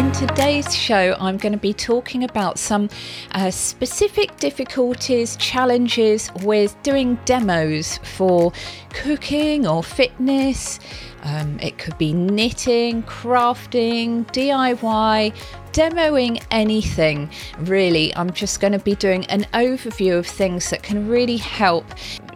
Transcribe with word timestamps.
in 0.00 0.10
today's 0.12 0.74
show, 0.74 1.14
I'm 1.20 1.36
going 1.36 1.52
to 1.52 1.58
be 1.58 1.74
talking 1.74 2.24
about 2.24 2.58
some 2.58 2.88
uh, 3.32 3.50
specific 3.50 4.34
difficulties, 4.38 5.36
challenges 5.36 6.30
with 6.42 6.74
doing 6.82 7.18
demos 7.26 7.98
for 7.98 8.50
cooking 8.94 9.66
or 9.66 9.84
fitness. 9.84 10.80
Um, 11.22 11.58
it 11.60 11.78
could 11.78 11.96
be 11.98 12.12
knitting, 12.12 13.02
crafting, 13.02 14.26
DIY, 14.32 15.34
demoing 15.72 16.42
anything 16.50 17.30
really. 17.58 18.14
I'm 18.16 18.32
just 18.32 18.60
going 18.60 18.72
to 18.72 18.78
be 18.78 18.94
doing 18.94 19.24
an 19.26 19.42
overview 19.54 20.18
of 20.18 20.26
things 20.26 20.70
that 20.70 20.82
can 20.82 21.08
really 21.08 21.36
help. 21.36 21.84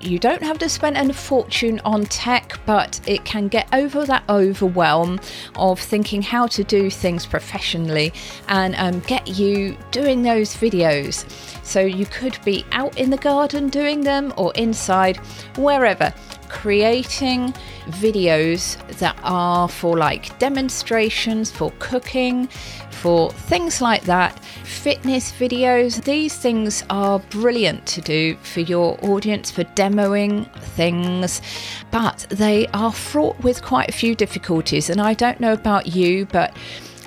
You 0.01 0.19
don't 0.19 0.43
have 0.43 0.59
to 0.59 0.69
spend 0.69 0.97
a 0.97 1.15
fortune 1.15 1.81
on 1.85 2.05
tech, 2.05 2.61
but 2.67 3.01
it 3.07 3.25
can 3.25 3.49
get 3.49 3.69
over 3.73 4.05
that 4.05 4.23
overwhelm 4.29 5.19
of 5.57 5.81
thinking 5.81 6.21
how 6.21 6.47
to 6.49 6.63
do 6.63 6.91
things 6.91 7.25
professionally 7.27 8.13
and 8.49 8.75
um, 8.77 9.01
get 9.01 9.27
you 9.27 9.77
doing 9.91 10.23
those 10.23 10.55
videos. 10.55 11.25
So 11.65 11.81
you 11.81 12.07
could 12.07 12.39
be 12.45 12.65
out 12.73 12.99
in 12.99 13.11
the 13.11 13.17
garden 13.17 13.69
doing 13.69 14.03
them 14.03 14.33
or 14.37 14.53
inside, 14.55 15.17
wherever 15.57 16.13
creating 16.55 17.53
videos 17.89 18.79
that 18.99 19.19
are 19.25 19.69
for 19.69 19.99
like 19.99 20.39
demonstrations 20.39 21.51
for 21.51 21.73
cooking, 21.81 22.47
for 22.91 23.31
things 23.33 23.83
like 23.83 24.03
that, 24.05 24.39
fitness 24.63 25.33
videos. 25.33 26.03
These 26.05 26.39
things 26.39 26.85
are 26.89 27.19
brilliant 27.19 27.85
to 27.89 28.01
do 28.01 28.37
for 28.37 28.61
your 28.61 28.97
audience 29.05 29.51
for 29.51 29.65
demoing 29.65 30.51
things, 30.77 31.43
but 31.91 32.27
they 32.31 32.69
are 32.69 32.93
fraught 32.93 33.39
with 33.41 33.63
quite 33.63 33.89
a 33.89 33.93
few 33.93 34.15
difficulties. 34.15 34.89
And 34.89 35.01
I 35.01 35.13
don't 35.13 35.41
know 35.41 35.53
about 35.53 35.89
you, 35.89 36.27
but 36.27 36.57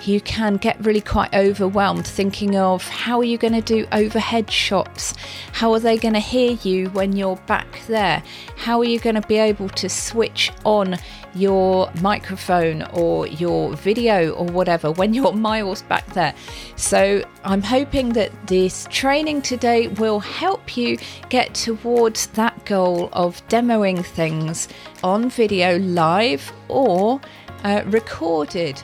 you 0.08 0.22
can 0.22 0.56
get 0.56 0.84
really 0.86 1.02
quite 1.02 1.34
overwhelmed 1.34 2.08
thinking 2.08 2.56
of 2.56 2.88
how 2.88 3.20
are 3.20 3.26
you 3.26 3.38
going 3.38 3.54
to 3.54 3.62
do 3.62 3.86
overhead 3.92 4.50
shots? 4.50 5.14
How 5.52 5.74
are 5.74 5.80
they 5.80 5.98
going 5.98 6.14
to 6.14 6.20
hear 6.20 6.52
you 6.64 6.90
when 6.92 7.16
you're 7.16 7.36
back 7.48 7.82
there? 7.88 8.24
How 8.56 8.80
are 8.80 8.86
you 8.86 9.00
going 9.00 9.16
to 9.16 9.28
be 9.28 9.38
able 9.38 9.70
to 9.70 9.90
switch 9.90 10.52
on 10.64 10.98
your 11.36 11.92
microphone 12.02 12.84
or 12.94 13.28
your 13.28 13.74
video 13.76 14.32
or 14.32 14.46
whatever 14.46 14.92
when 14.92 15.14
you're 15.14 15.34
miles 15.50 15.82
back 15.84 16.06
there? 16.14 16.34
So, 16.76 17.24
I'm 17.44 17.62
hoping 17.62 18.10
that 18.10 18.32
this 18.48 18.88
training 18.90 19.42
today 19.42 19.88
will 19.88 20.20
help 20.20 20.78
you 20.78 20.98
get 21.30 21.54
towards 21.54 22.28
that 22.28 22.66
goal 22.66 23.10
of 23.14 23.46
demoing 23.48 24.06
things 24.06 24.68
on 25.04 25.30
video 25.30 25.80
live 25.80 26.52
or 26.68 27.20
uh, 27.64 27.84
recorded. 27.88 28.82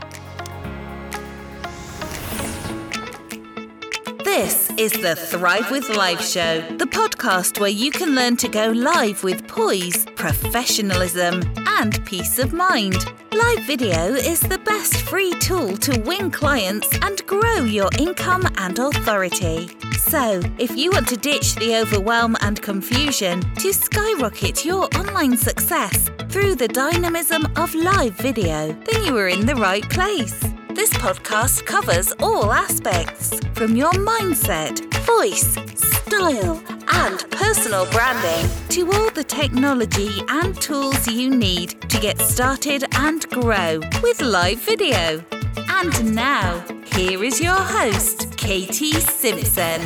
Is 4.77 4.91
the 4.93 5.15
Thrive 5.15 5.69
with 5.69 5.89
Live 5.89 6.21
show, 6.21 6.61
the 6.77 6.85
podcast 6.85 7.59
where 7.59 7.69
you 7.69 7.91
can 7.91 8.15
learn 8.15 8.37
to 8.37 8.47
go 8.47 8.69
live 8.69 9.23
with 9.23 9.47
poise, 9.47 10.05
professionalism, 10.15 11.41
and 11.67 12.03
peace 12.05 12.39
of 12.39 12.53
mind. 12.53 13.05
Live 13.31 13.63
video 13.65 14.13
is 14.13 14.39
the 14.39 14.57
best 14.59 14.95
free 15.01 15.31
tool 15.39 15.77
to 15.77 15.99
win 16.01 16.31
clients 16.31 16.97
and 17.01 17.25
grow 17.27 17.57
your 17.57 17.89
income 17.99 18.47
and 18.57 18.79
authority. 18.79 19.69
So, 19.97 20.41
if 20.57 20.75
you 20.75 20.91
want 20.91 21.07
to 21.09 21.17
ditch 21.17 21.55
the 21.55 21.75
overwhelm 21.77 22.35
and 22.41 22.61
confusion 22.61 23.41
to 23.55 23.73
skyrocket 23.73 24.65
your 24.65 24.85
online 24.97 25.37
success 25.37 26.09
through 26.29 26.55
the 26.55 26.67
dynamism 26.67 27.45
of 27.57 27.75
live 27.75 28.15
video, 28.15 28.71
then 28.71 29.05
you 29.05 29.17
are 29.17 29.27
in 29.27 29.45
the 29.45 29.55
right 29.55 29.87
place. 29.89 30.52
This 30.83 30.93
podcast 30.95 31.65
covers 31.65 32.11
all 32.19 32.51
aspects 32.51 33.39
from 33.53 33.73
your 33.73 33.93
mindset, 33.93 34.83
voice, 35.05 35.53
style, 35.79 36.61
and 36.89 37.31
personal 37.31 37.85
branding 37.89 38.51
to 38.67 38.91
all 38.91 39.09
the 39.11 39.23
technology 39.23 40.09
and 40.27 40.59
tools 40.59 41.07
you 41.07 41.29
need 41.29 41.89
to 41.89 42.01
get 42.01 42.19
started 42.19 42.83
and 42.97 43.25
grow 43.29 43.79
with 44.01 44.21
live 44.21 44.59
video. 44.59 45.23
And 45.69 46.13
now, 46.13 46.61
here 46.93 47.23
is 47.23 47.39
your 47.39 47.55
host, 47.55 48.35
Katy 48.35 48.91
Simpson. 48.91 49.79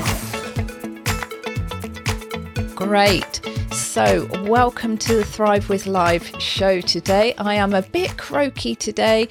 Great. 2.74 3.40
So, 3.72 4.28
welcome 4.46 4.98
to 4.98 5.18
the 5.18 5.24
Thrive 5.24 5.70
with 5.70 5.86
Live 5.86 6.28
show 6.40 6.82
today. 6.82 7.36
I 7.38 7.54
am 7.54 7.76
a 7.76 7.84
bit 7.84 8.18
croaky 8.18 8.74
today. 8.74 9.28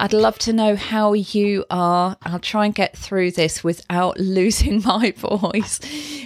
I'd 0.00 0.14
love 0.14 0.38
to 0.40 0.54
know 0.54 0.76
how 0.76 1.12
you 1.12 1.66
are. 1.68 2.16
I'll 2.22 2.38
try 2.38 2.64
and 2.64 2.74
get 2.74 2.96
through 2.96 3.32
this 3.32 3.62
without 3.62 4.18
losing 4.20 4.82
my 4.82 5.12
voice. 5.12 5.78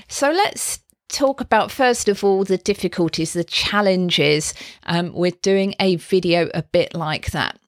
So 0.08 0.30
let's 0.30 0.78
talk 1.08 1.40
about 1.40 1.72
first 1.72 2.08
of 2.08 2.22
all 2.22 2.44
the 2.44 2.56
difficulties, 2.56 3.32
the 3.32 3.42
challenges 3.42 4.54
um, 4.84 5.12
with 5.12 5.42
doing 5.42 5.74
a 5.80 5.96
video 5.96 6.50
a 6.54 6.62
bit 6.62 6.94
like 6.94 7.32
that. 7.32 7.58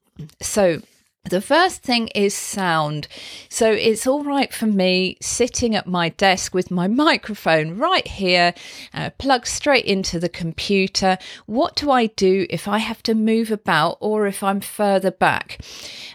So 0.41 0.81
the 1.29 1.41
first 1.41 1.83
thing 1.83 2.07
is 2.09 2.33
sound. 2.33 3.07
So 3.49 3.71
it's 3.71 4.07
all 4.07 4.23
right 4.23 4.53
for 4.53 4.67
me 4.67 5.17
sitting 5.21 5.75
at 5.75 5.87
my 5.87 6.09
desk 6.09 6.53
with 6.53 6.71
my 6.71 6.87
microphone 7.07 7.77
right 7.77 8.07
here, 8.07 8.53
uh, 8.93 9.09
plugged 9.17 9.47
straight 9.47 9.85
into 9.85 10.19
the 10.19 10.29
computer. 10.29 11.17
What 11.45 11.75
do 11.75 11.91
I 11.91 12.07
do 12.07 12.47
if 12.49 12.67
I 12.67 12.79
have 12.79 13.03
to 13.03 13.15
move 13.15 13.51
about 13.51 13.97
or 13.99 14.27
if 14.27 14.43
I'm 14.43 14.61
further 14.61 15.11
back? 15.11 15.59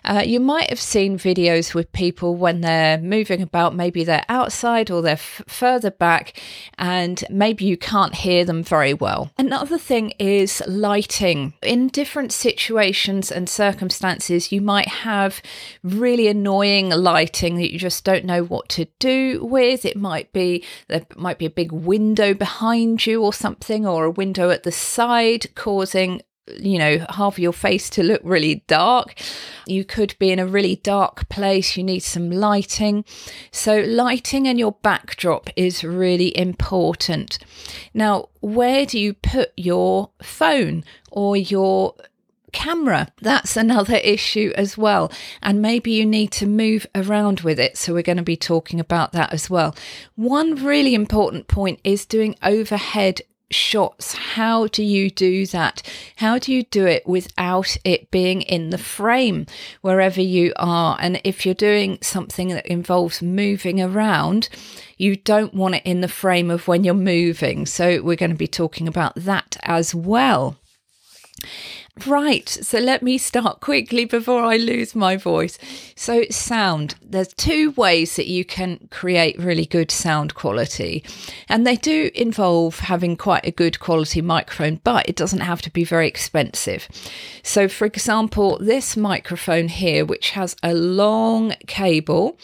Uh, 0.05 0.23
you 0.25 0.41
might 0.41 0.69
have 0.69 0.81
seen 0.81 1.19
videos 1.19 1.75
with 1.75 1.93
people 1.93 2.35
when 2.35 2.61
they're 2.61 2.99
moving 2.99 3.41
about, 3.41 3.75
maybe 3.75 4.05
they're 4.05 4.25
outside 4.29 4.91
or 4.91 5.01
they're 5.01 5.13
f- 5.13 5.43
further 5.47 5.91
back, 5.91 6.41
and 6.77 7.25
maybe 7.31 7.65
you 7.65 7.77
can't 7.77 8.15
hear 8.17 8.45
them 8.45 8.63
very 8.63 8.95
well. 8.95 9.31
Another 9.39 9.79
thing 9.79 10.13
is 10.19 10.63
lighting. 10.67 11.55
In 11.63 11.89
different 11.89 12.33
situations 12.33 13.31
and 13.31 13.49
circumstances, 13.49 14.51
you 14.51 14.61
might 14.61 14.89
have 15.03 15.43
really 15.83 16.29
annoying 16.29 16.91
lighting 16.91 17.57
that 17.57 17.73
you 17.73 17.79
just 17.79 18.05
don't 18.05 18.25
know 18.25 18.43
what 18.43 18.69
to 18.71 18.87
do 18.99 19.45
with. 19.45 19.85
It 19.85 19.97
might 19.97 20.33
be 20.33 20.65
there 20.89 21.07
might 21.17 21.39
be 21.39 21.47
a 21.47 21.51
big 21.51 21.73
window 21.73 22.35
behind 22.35 23.07
you 23.07 23.23
or 23.23 23.33
something, 23.33 23.87
or 23.87 24.05
a 24.05 24.11
window 24.11 24.51
at 24.51 24.63
the 24.63 24.73
side 24.73 25.55
causing 25.55 26.23
you 26.59 26.79
know, 26.79 27.07
half 27.09 27.35
of 27.35 27.39
your 27.39 27.53
face 27.53 27.89
to 27.91 28.03
look 28.03 28.21
really 28.25 28.65
dark. 28.67 29.15
You 29.67 29.85
could 29.85 30.17
be 30.19 30.31
in 30.31 30.39
a 30.39 30.47
really 30.47 30.77
dark 30.77 31.29
place. 31.29 31.77
You 31.77 31.85
need 31.85 32.01
some 32.01 32.31
lighting. 32.31 33.05
So, 33.53 33.81
lighting 33.81 34.49
and 34.49 34.59
your 34.59 34.73
backdrop 34.73 35.51
is 35.57 35.85
really 35.85 36.37
important. 36.37 37.39
Now, 37.95 38.29
where 38.41 38.85
do 38.87 38.99
you 38.99 39.15
put 39.15 39.53
your 39.57 40.11
phone 40.21 40.85
or 41.11 41.37
your 41.37 41.95
camera. 42.53 43.09
That's 43.21 43.57
another 43.57 43.97
issue 44.03 44.53
as 44.57 44.79
well. 44.79 45.11
And 45.43 45.61
maybe 45.61 45.93
you 45.93 46.07
need 46.07 46.31
to 46.33 46.47
move 46.47 46.87
around 46.95 47.41
with 47.41 47.59
it. 47.59 47.77
So 47.77 47.93
we're 47.93 48.03
going 48.03 48.19
to 48.19 48.23
be 48.23 48.37
talking 48.37 48.81
about 48.81 49.13
that 49.13 49.33
as 49.33 49.51
well. 49.51 49.75
One 50.15 50.55
really 50.57 50.95
important 50.95 51.49
point 51.49 51.81
is 51.85 52.07
doing 52.07 52.37
overhead 52.43 53.23
shots. 53.53 54.15
How 54.15 54.67
do 54.67 54.83
you 54.83 55.11
do 55.11 55.47
that? 55.47 55.83
How 56.17 56.39
do 56.39 56.53
you 56.53 56.65
do 56.65 56.87
it 56.87 57.07
without 57.07 57.77
it 57.85 58.11
being 58.11 58.43
in 58.43 58.71
the 58.71 58.79
frame 58.79 59.47
wherever 59.83 60.21
you 60.21 60.53
are? 60.57 60.97
And 61.01 61.21
if 61.25 61.45
you're 61.45 61.55
doing 61.55 61.99
something 62.03 62.49
that 62.49 62.67
involves 62.67 63.23
moving 63.23 63.81
around, 63.81 64.49
you 64.97 65.17
don't 65.17 65.55
want 65.55 65.77
it 65.77 65.83
in 65.85 66.01
the 66.01 66.09
frame 66.09 66.51
of 66.51 66.69
when 66.69 66.85
you're 66.85 66.95
moving. 66.95 67.67
So 67.67 68.03
we're 68.03 68.17
going 68.17 68.31
to 68.31 68.37
be 68.37 68.49
talking 68.49 68.89
about 68.89 69.15
that 69.17 69.57
as 69.63 69.95
well. 69.95 70.57
Right, 72.07 72.49
so 72.49 72.79
let 72.79 73.03
me 73.03 73.19
start 73.19 73.61
quickly 73.61 74.07
before 74.07 74.43
I 74.43 74.57
lose 74.57 74.95
my 74.95 75.19
voice. 75.19 75.59
So, 75.95 76.25
sound. 76.31 76.95
There's 77.03 77.35
two 77.35 77.73
ways 77.73 78.17
that 78.17 78.27
you 78.27 78.47
can 78.47 78.89
create 78.91 79.39
really 79.39 79.67
good 79.67 79.91
sound 79.91 80.35
quality, 80.35 81.05
and 81.51 81.67
they 81.67 81.77
do 81.77 82.11
involve 82.15 82.79
having 82.79 83.19
quite 83.19 83.47
a 83.47 83.51
good 83.51 83.79
quality 83.79 84.23
microphone, 84.23 84.81
but 84.83 85.07
it 85.07 85.17
doesn't 85.17 85.41
have 85.41 85.61
to 85.63 85.71
be 85.71 85.85
very 85.85 86.09
expensive. 86.09 86.89
So, 87.43 87.69
for 87.69 87.85
example, 87.85 88.57
this 88.59 88.97
microphone 88.97 89.69
here, 89.69 90.07
which 90.07 90.31
has 90.31 90.57
a 90.63 90.73
long 90.73 91.53
cable, 91.67 92.39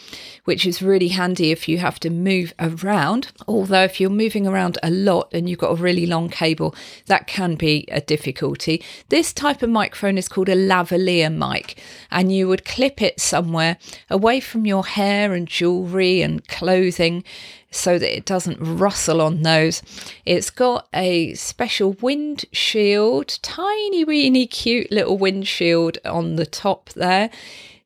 which 0.45 0.63
is 0.63 0.83
really 0.83 1.07
handy 1.07 1.49
if 1.49 1.67
you 1.67 1.79
have 1.79 1.99
to 2.01 2.11
move 2.11 2.53
around. 2.59 3.31
Although, 3.47 3.83
if 3.83 3.99
you're 3.99 4.11
moving 4.11 4.45
around 4.45 4.77
a 4.83 4.91
lot 4.91 5.29
and 5.33 5.49
you've 5.49 5.59
got 5.59 5.71
a 5.71 5.81
really 5.81 6.05
long 6.05 6.29
cable, 6.29 6.75
that 7.07 7.25
can 7.25 7.55
be 7.55 7.85
a 7.91 7.99
difficulty. 7.99 8.83
This 9.09 9.33
type 9.39 9.63
of 9.63 9.69
microphone 9.69 10.17
is 10.17 10.27
called 10.27 10.49
a 10.49 10.55
lavalier 10.55 11.29
mic, 11.31 11.81
and 12.11 12.31
you 12.31 12.47
would 12.49 12.65
clip 12.65 13.01
it 13.01 13.21
somewhere 13.21 13.77
away 14.09 14.41
from 14.41 14.65
your 14.65 14.85
hair 14.85 15.33
and 15.33 15.47
jewelry 15.47 16.21
and 16.21 16.45
clothing 16.49 17.23
so 17.71 17.97
that 17.97 18.15
it 18.17 18.25
doesn't 18.25 18.57
rustle 18.59 19.21
on 19.21 19.43
those. 19.43 19.81
It's 20.25 20.49
got 20.49 20.87
a 20.93 21.33
special 21.35 21.93
windshield, 22.01 23.39
tiny, 23.41 24.03
weeny, 24.03 24.45
cute 24.45 24.91
little 24.91 25.17
windshield 25.17 25.99
on 26.03 26.35
the 26.35 26.45
top 26.45 26.89
there. 26.89 27.29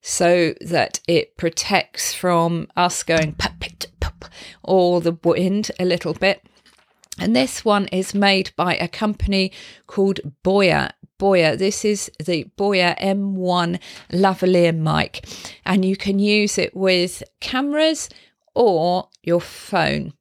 so 0.03 0.53
that 0.59 1.00
it 1.07 1.38
protects 1.38 2.13
from 2.13 2.67
us 2.75 3.03
going 3.03 3.31
pop, 3.33 3.53
pop, 3.61 3.85
pop, 4.01 4.25
or 4.61 5.00
the 5.00 5.13
wind 5.23 5.71
a 5.79 5.85
little 5.85 6.13
bit. 6.13 6.45
And 7.19 7.36
this 7.36 7.63
one 7.63 7.88
is 7.88 8.15
made 8.15 8.51
by 8.56 8.75
a 8.75 8.88
company 8.88 9.51
called 9.88 10.19
Boya. 10.44 10.92
Boya, 11.19 11.57
This 11.57 11.86
is 11.86 12.12
the 12.24 12.45
Boya 12.57 13.00
M1 13.00 13.80
lavalier 14.12 14.75
mic, 14.75 15.25
and 15.65 15.86
you 15.86 15.95
can 15.95 16.19
use 16.19 16.57
it 16.57 16.75
with 16.75 17.24
cameras 17.39 18.10
or 18.56 19.10
your 19.21 19.39
phone 19.39 20.13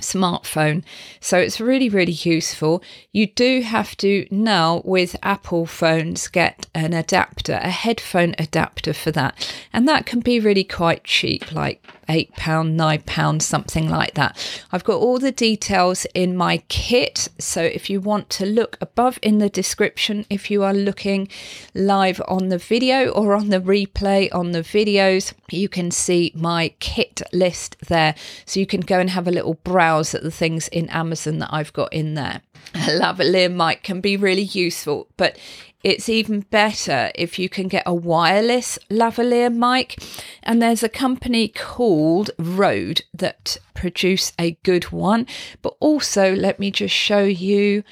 smartphone. 0.00 0.84
So 1.20 1.38
it's 1.38 1.60
really, 1.60 1.88
really 1.88 2.12
useful. 2.12 2.82
You 3.12 3.26
do 3.26 3.62
have 3.62 3.96
to 3.98 4.26
now, 4.30 4.82
with 4.84 5.16
Apple 5.22 5.66
phones, 5.66 6.28
get 6.28 6.66
an 6.74 6.92
adapter, 6.92 7.54
a 7.62 7.70
headphone 7.70 8.34
adapter 8.38 8.92
for 8.92 9.10
that. 9.12 9.54
And 9.72 9.86
that 9.88 10.06
can 10.06 10.20
be 10.20 10.40
really 10.40 10.64
quite 10.64 11.04
cheap, 11.04 11.52
like 11.52 11.86
£8, 12.08 12.32
£9, 12.34 13.42
something 13.42 13.88
like 13.88 14.14
that. 14.14 14.36
I've 14.72 14.84
got 14.84 15.00
all 15.00 15.18
the 15.18 15.32
details 15.32 16.06
in 16.14 16.36
my 16.36 16.58
kit. 16.68 17.28
So 17.38 17.62
if 17.62 17.88
you 17.90 18.00
want 18.00 18.30
to 18.30 18.46
look 18.46 18.76
above 18.80 19.18
in 19.22 19.38
the 19.38 19.48
description, 19.48 20.26
if 20.30 20.50
you 20.50 20.62
are 20.62 20.74
looking 20.74 21.28
live 21.74 22.20
on 22.28 22.48
the 22.48 22.58
video 22.58 23.08
or 23.08 23.34
on 23.34 23.50
the 23.50 23.60
replay 23.60 24.34
on 24.34 24.52
the 24.52 24.62
videos, 24.62 25.32
you 25.50 25.68
can 25.68 25.90
see 25.90 26.32
my 26.34 26.74
kit 26.78 27.22
list 27.32 27.76
there. 27.88 28.14
So 28.46 28.60
you 28.60 28.66
can 28.66 28.80
go 28.80 28.98
and 28.98 29.10
have 29.10 29.28
a 29.28 29.32
little 29.32 29.54
browse 29.64 30.14
at 30.14 30.22
the 30.22 30.30
things 30.30 30.68
in 30.68 30.88
Amazon 30.90 31.38
that 31.38 31.52
I've 31.52 31.72
got 31.72 31.92
in 31.92 32.14
there. 32.14 32.42
A 32.74 32.98
lavalier 32.98 33.54
mic 33.54 33.82
can 33.82 34.00
be 34.00 34.16
really 34.16 34.42
useful, 34.42 35.08
but 35.16 35.38
it's 35.84 36.08
even 36.08 36.40
better 36.40 37.12
if 37.14 37.38
you 37.38 37.50
can 37.50 37.68
get 37.68 37.82
a 37.84 37.94
wireless 37.94 38.78
lavalier 38.90 39.54
mic. 39.54 40.02
And 40.42 40.60
there's 40.60 40.82
a 40.82 40.88
company 40.88 41.48
called 41.48 42.30
Rode 42.38 43.02
that 43.12 43.58
produce 43.74 44.32
a 44.38 44.52
good 44.62 44.84
one. 44.84 45.26
But 45.60 45.76
also, 45.80 46.34
let 46.34 46.58
me 46.58 46.70
just 46.70 46.94
show 46.94 47.24
you 47.24 47.84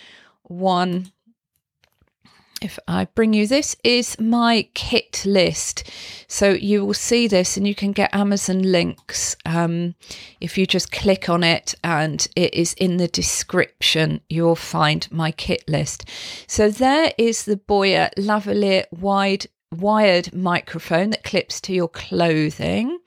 one 0.44 1.12
if 2.62 2.78
I 2.86 3.06
bring 3.06 3.34
you 3.34 3.46
this 3.46 3.76
is 3.82 4.18
my 4.20 4.68
kit 4.74 5.24
list. 5.26 5.90
So 6.28 6.50
you 6.50 6.84
will 6.84 6.94
see 6.94 7.26
this 7.26 7.56
and 7.56 7.66
you 7.66 7.74
can 7.74 7.92
get 7.92 8.14
Amazon 8.14 8.62
links 8.62 9.36
um, 9.44 9.94
if 10.40 10.56
you 10.56 10.66
just 10.66 10.92
click 10.92 11.28
on 11.28 11.42
it 11.42 11.74
and 11.82 12.26
it 12.36 12.54
is 12.54 12.74
in 12.74 12.96
the 12.96 13.08
description. 13.08 14.20
You'll 14.28 14.56
find 14.56 15.06
my 15.10 15.32
kit 15.32 15.64
list. 15.68 16.08
So 16.46 16.70
there 16.70 17.12
is 17.18 17.44
the 17.44 17.56
Boya 17.56 18.10
lavalier 18.16 18.84
wide 18.92 19.46
wired 19.74 20.32
microphone 20.34 21.10
that 21.10 21.24
clips 21.24 21.60
to 21.62 21.72
your 21.72 21.88
clothing. 21.88 22.98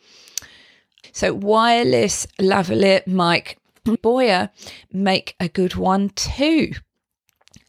So 1.12 1.34
wireless 1.34 2.28
lavalier 2.40 3.06
mic. 3.08 3.58
Boya 3.86 4.50
make 4.92 5.36
a 5.40 5.48
good 5.48 5.76
one 5.76 6.10
too 6.10 6.72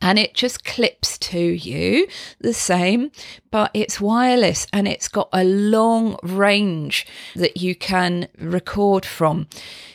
and 0.06 0.20
it 0.20 0.34
just 0.34 0.64
clips 0.64 1.18
to 1.18 1.40
you 1.40 2.06
the 2.38 2.54
same, 2.54 3.10
but 3.50 3.72
it's 3.74 4.00
wireless 4.00 4.64
and 4.72 4.86
it's 4.86 5.08
got 5.08 5.28
a 5.32 5.42
long 5.42 6.16
range 6.22 7.04
that 7.34 7.56
you 7.56 7.74
can 7.74 8.28
record 8.38 9.04
from. 9.04 9.48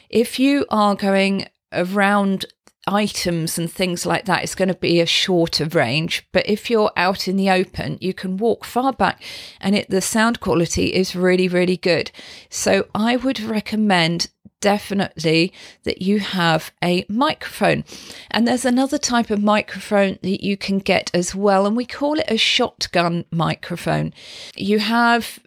If 0.10 0.38
you 0.38 0.66
are 0.70 0.96
going 0.96 1.48
around 1.72 2.44
items 2.86 3.58
and 3.58 3.72
things 3.72 4.06
like 4.06 4.26
that, 4.26 4.44
it's 4.44 4.54
going 4.54 4.68
to 4.68 4.74
be 4.74 5.00
a 5.00 5.06
shorter 5.06 5.64
range. 5.64 6.28
But 6.34 6.46
if 6.46 6.70
you're 6.70 6.92
out 6.98 7.30
in 7.30 7.38
the 7.38 7.50
open, 7.50 7.98
you 8.02 8.14
can 8.14 8.36
walk 8.36 8.66
far 8.66 8.92
back 8.92 9.24
and 9.62 9.78
it, 9.78 9.90
the 9.90 10.02
sound 10.02 10.42
quality 10.42 10.88
is 10.88 11.16
really, 11.16 11.48
really 11.48 11.78
good. 11.78 12.12
So 12.50 12.88
I 12.94 13.16
would 13.16 13.40
recommend 13.40 14.28
definitely 14.62 15.52
that 15.84 16.02
you 16.02 16.20
have 16.20 16.72
a 16.84 17.06
microphone. 17.10 17.84
And 18.30 18.48
there's 18.48 18.66
another 18.66 18.98
type 18.98 19.30
of 19.30 19.42
microphone 19.42 20.18
that 20.22 20.44
you 20.44 20.56
can 20.56 20.80
get 20.80 21.12
as 21.14 21.36
well, 21.36 21.66
and 21.66 21.76
we 21.76 21.86
call 21.86 22.18
it 22.20 22.26
a 22.30 22.38
shotgun 22.38 23.26
microphone. 23.32 24.14
You 24.56 24.80
have 24.80 25.40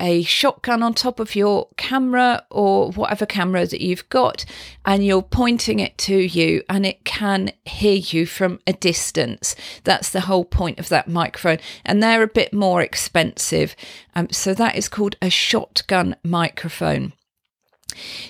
a 0.00 0.22
shotgun 0.22 0.82
on 0.82 0.94
top 0.94 1.20
of 1.20 1.36
your 1.36 1.68
camera 1.76 2.42
or 2.50 2.90
whatever 2.92 3.26
camera 3.26 3.66
that 3.66 3.82
you've 3.82 4.08
got, 4.08 4.44
and 4.84 5.04
you're 5.04 5.22
pointing 5.22 5.78
it 5.78 5.98
to 5.98 6.16
you, 6.16 6.62
and 6.68 6.86
it 6.86 7.04
can 7.04 7.52
hear 7.66 7.96
you 7.96 8.24
from 8.24 8.60
a 8.66 8.72
distance. 8.72 9.54
That's 9.84 10.10
the 10.10 10.22
whole 10.22 10.46
point 10.46 10.78
of 10.78 10.88
that 10.88 11.08
microphone, 11.08 11.58
and 11.84 12.02
they're 12.02 12.22
a 12.22 12.28
bit 12.28 12.52
more 12.54 12.80
expensive. 12.80 13.76
Um, 14.14 14.30
so 14.30 14.54
that 14.54 14.74
is 14.74 14.88
called 14.88 15.16
a 15.20 15.28
shotgun 15.28 16.16
microphone. 16.24 17.12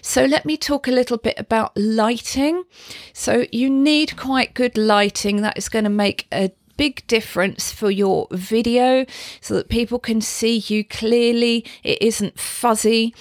So, 0.03 0.25
let 0.25 0.45
me 0.45 0.57
talk 0.57 0.89
a 0.89 0.93
little 0.93 1.19
bit 1.19 1.39
about 1.39 1.77
lighting. 1.77 2.65
So, 3.13 3.47
you 3.53 3.71
need 3.71 4.17
quite 4.17 4.55
good 4.55 4.77
lighting 4.77 5.43
that 5.43 5.59
is 5.59 5.69
going 5.69 5.85
to 5.85 5.91
make 5.91 6.27
a 6.33 6.53
big 6.77 7.07
difference 7.07 7.71
for 7.71 7.91
your 7.91 8.27
video 8.31 9.05
so 9.43 9.55
that 9.55 9.69
people 9.69 9.99
can 9.99 10.21
see 10.21 10.57
you 10.57 10.83
clearly. 10.83 11.63
It 11.83 12.01
isn't 12.01 12.41
fuzzy. 12.41 13.15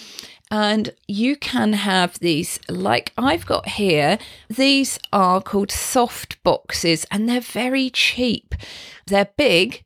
And 0.51 0.95
you 1.07 1.35
can 1.35 1.73
have 1.73 2.17
these, 2.19 2.59
like 2.69 3.13
I've 3.17 3.45
got 3.45 3.67
here, 3.67 4.17
these 4.49 4.97
are 5.13 5.41
called 5.41 5.71
soft 5.71 6.41
boxes 6.41 7.05
and 7.11 7.29
they're 7.29 7.41
very 7.41 7.89
cheap. 7.89 8.55
They're 9.05 9.29
big, 9.37 9.83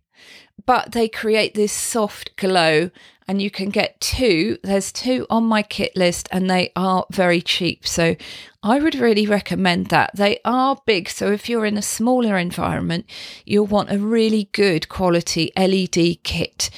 but 0.66 0.94
they 0.94 1.10
create 1.10 1.54
this 1.54 1.74
soft 1.74 2.36
glow 2.38 2.92
and 3.28 3.42
you 3.42 3.50
can 3.50 3.70
get 3.70 4.00
two. 4.00 4.58
There's 4.64 4.92
two 4.92 5.26
on 5.30 5.46
my 5.46 5.64
kit 5.64 5.96
list 5.96 6.28
and 6.32 6.50
they 6.50 6.72
are 6.76 7.06
very 7.12 7.42
cheap. 7.42 7.88
So 7.88 8.16
I 8.62 8.80
would 8.80 8.96
really 8.96 9.28
recommend 9.28 9.88
that. 9.88 10.12
They 10.16 10.40
are 10.46 10.82
big. 10.86 11.10
So 11.10 11.32
if 11.32 11.50
you're 11.50 11.66
in 11.66 11.78
a 11.78 11.82
smaller 11.82 12.38
environment, 12.38 13.06
you'll 13.46 13.68
want 13.68 13.92
a 13.92 13.98
really 13.98 14.50
good 14.52 14.90
quality 14.90 15.52
LED 15.58 16.24
kit. 16.24 16.70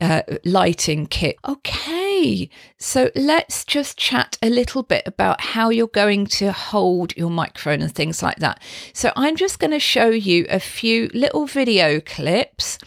Uh, 0.00 0.22
lighting 0.44 1.06
kit. 1.06 1.36
Okay, 1.46 2.50
so 2.76 3.12
let's 3.14 3.64
just 3.64 3.96
chat 3.96 4.36
a 4.42 4.50
little 4.50 4.82
bit 4.82 5.04
about 5.06 5.40
how 5.40 5.70
you're 5.70 5.86
going 5.86 6.26
to 6.26 6.50
hold 6.50 7.16
your 7.16 7.30
microphone 7.30 7.80
and 7.82 7.94
things 7.94 8.20
like 8.20 8.38
that. 8.38 8.60
So, 8.92 9.12
I'm 9.14 9.36
just 9.36 9.60
going 9.60 9.70
to 9.70 9.78
show 9.78 10.08
you 10.08 10.44
a 10.50 10.58
few 10.58 11.08
little 11.14 11.46
video 11.46 12.00
clips 12.00 12.78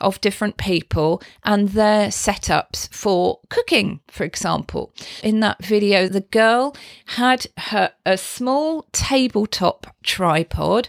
of 0.00 0.20
different 0.20 0.56
people 0.56 1.22
and 1.44 1.70
their 1.70 2.08
setups 2.08 2.88
for 2.92 3.40
cooking, 3.48 4.00
for 4.08 4.24
example. 4.24 4.92
In 5.22 5.40
that 5.40 5.64
video, 5.64 6.08
the 6.08 6.20
girl 6.20 6.76
had 7.06 7.46
her 7.56 7.92
a 8.04 8.16
small 8.16 8.86
tabletop 8.92 9.86
tripod. 10.02 10.88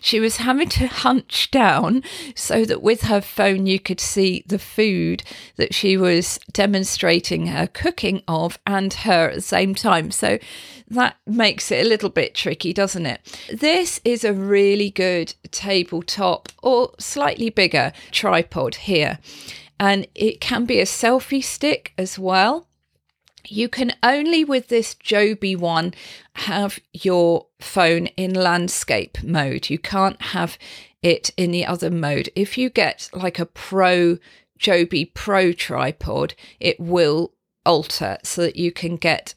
She 0.00 0.20
was 0.20 0.38
having 0.38 0.68
to 0.70 0.86
hunch 0.86 1.50
down 1.50 2.02
so 2.34 2.64
that 2.64 2.82
with 2.82 3.02
her 3.02 3.20
phone 3.20 3.66
you 3.66 3.78
could 3.78 4.00
see 4.00 4.44
the 4.46 4.58
food 4.58 5.22
that 5.56 5.74
she 5.74 5.96
was 5.96 6.38
demonstrating 6.52 7.48
her 7.48 7.66
cooking 7.66 8.22
of 8.26 8.58
and 8.66 8.92
her 8.92 9.28
at 9.28 9.34
the 9.34 9.40
same 9.40 9.74
time. 9.74 10.10
So 10.10 10.38
that 10.88 11.16
makes 11.26 11.70
it 11.70 11.84
a 11.84 11.88
little 11.88 12.10
bit 12.10 12.34
tricky, 12.34 12.72
doesn't 12.72 13.06
it? 13.06 13.20
This 13.52 14.00
is 14.04 14.24
a 14.24 14.32
really 14.32 14.90
good 14.90 15.34
tabletop 15.50 16.48
or 16.62 16.92
slightly 16.98 17.50
bigger 17.50 17.92
tripod 18.10 18.76
here, 18.76 19.18
and 19.78 20.06
it 20.14 20.40
can 20.40 20.64
be 20.64 20.80
a 20.80 20.84
selfie 20.84 21.42
stick 21.42 21.92
as 21.98 22.18
well. 22.18 22.68
You 23.46 23.68
can 23.68 23.92
only 24.02 24.44
with 24.44 24.68
this 24.68 24.94
Joby 24.94 25.54
one 25.54 25.92
have 26.36 26.78
your 26.92 27.46
phone 27.60 28.06
in 28.16 28.32
landscape 28.32 29.22
mode. 29.22 29.68
You 29.68 29.78
can't 29.78 30.20
have 30.20 30.58
it 31.02 31.30
in 31.36 31.50
the 31.50 31.66
other 31.66 31.90
mode. 31.90 32.30
If 32.34 32.56
you 32.56 32.70
get 32.70 33.10
like 33.12 33.38
a 33.38 33.46
Pro 33.46 34.18
Joby 34.56 35.04
Pro 35.04 35.52
tripod, 35.52 36.34
it 36.58 36.80
will 36.80 37.34
alter 37.66 38.18
so 38.22 38.42
that 38.42 38.56
you 38.56 38.72
can 38.72 38.96
get 38.96 39.34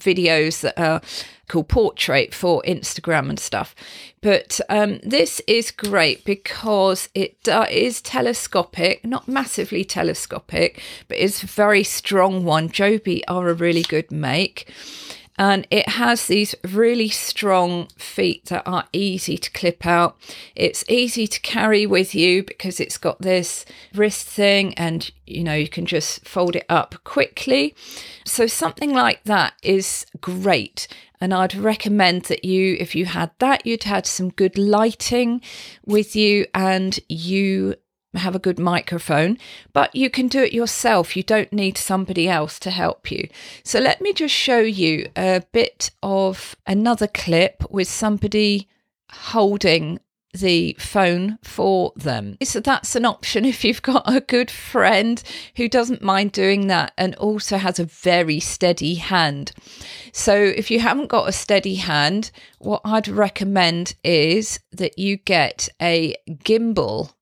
videos 0.00 0.60
that 0.60 0.78
are 0.78 1.00
called 1.48 1.68
portrait 1.68 2.34
for 2.34 2.62
Instagram 2.66 3.28
and 3.28 3.38
stuff. 3.38 3.74
But 4.20 4.60
um, 4.68 5.00
this 5.02 5.40
is 5.46 5.70
great 5.70 6.24
because 6.24 7.08
it 7.14 7.48
uh, 7.48 7.66
is 7.70 8.00
telescopic, 8.00 9.04
not 9.04 9.28
massively 9.28 9.84
telescopic, 9.84 10.82
but 11.08 11.18
it's 11.18 11.42
a 11.42 11.46
very 11.46 11.84
strong 11.84 12.44
one. 12.44 12.68
Joby 12.70 13.26
are 13.28 13.48
a 13.48 13.54
really 13.54 13.82
good 13.82 14.10
make 14.10 14.72
and 15.38 15.66
it 15.70 15.88
has 15.88 16.26
these 16.26 16.54
really 16.62 17.08
strong 17.08 17.88
feet 17.96 18.46
that 18.46 18.62
are 18.66 18.86
easy 18.92 19.38
to 19.38 19.50
clip 19.50 19.86
out. 19.86 20.16
It's 20.54 20.84
easy 20.88 21.26
to 21.26 21.40
carry 21.40 21.86
with 21.86 22.14
you 22.14 22.42
because 22.42 22.80
it's 22.80 22.98
got 22.98 23.20
this 23.20 23.64
wrist 23.94 24.26
thing 24.26 24.74
and 24.74 25.10
you 25.26 25.42
know 25.42 25.54
you 25.54 25.68
can 25.68 25.86
just 25.86 26.28
fold 26.28 26.56
it 26.56 26.66
up 26.68 26.96
quickly. 27.04 27.74
So 28.24 28.46
something 28.46 28.92
like 28.92 29.24
that 29.24 29.54
is 29.62 30.04
great 30.20 30.86
and 31.20 31.32
I'd 31.32 31.54
recommend 31.54 32.22
that 32.24 32.44
you 32.44 32.76
if 32.78 32.94
you 32.94 33.06
had 33.06 33.30
that 33.38 33.64
you'd 33.64 33.84
had 33.84 34.06
some 34.06 34.30
good 34.30 34.58
lighting 34.58 35.40
with 35.86 36.14
you 36.14 36.46
and 36.52 36.98
you 37.08 37.76
have 38.14 38.34
a 38.34 38.40
good 38.40 38.58
microphone, 38.58 39.38
but 39.72 39.94
you 39.94 40.10
can 40.10 40.28
do 40.28 40.42
it 40.42 40.52
yourself. 40.52 41.16
You 41.16 41.22
don't 41.22 41.52
need 41.52 41.78
somebody 41.78 42.28
else 42.28 42.58
to 42.60 42.70
help 42.70 43.10
you. 43.10 43.28
So 43.64 43.80
let 43.80 44.00
me 44.00 44.12
just 44.12 44.34
show 44.34 44.58
you 44.58 45.08
a 45.16 45.42
bit 45.52 45.90
of 46.02 46.56
another 46.66 47.06
clip 47.06 47.62
with 47.70 47.88
somebody 47.88 48.68
holding 49.10 50.00
the 50.34 50.74
phone 50.78 51.38
for 51.42 51.92
them. 51.94 52.38
So 52.42 52.60
that's 52.60 52.96
an 52.96 53.04
option 53.04 53.44
if 53.44 53.64
you've 53.64 53.82
got 53.82 54.02
a 54.06 54.20
good 54.20 54.50
friend 54.50 55.22
who 55.56 55.68
doesn't 55.68 56.02
mind 56.02 56.32
doing 56.32 56.66
that 56.68 56.92
and 56.96 57.14
also 57.16 57.58
has 57.58 57.78
a 57.78 57.84
very 57.84 58.40
steady 58.40 58.94
hand. 58.94 59.52
So 60.12 60.34
if 60.34 60.70
you 60.70 60.80
haven't 60.80 61.08
got 61.08 61.28
a 61.28 61.32
steady 61.32 61.76
hand, 61.76 62.30
what 62.58 62.80
I'd 62.84 63.08
recommend 63.08 63.94
is 64.02 64.60
that 64.72 64.98
you 64.98 65.16
get 65.16 65.68
a 65.80 66.14
gimbal, 66.28 67.12